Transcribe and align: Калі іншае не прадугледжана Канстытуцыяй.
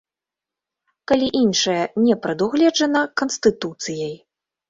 Калі 1.09 1.27
іншае 1.41 1.75
не 2.05 2.15
прадугледжана 2.23 3.01
Канстытуцыяй. 3.23 4.17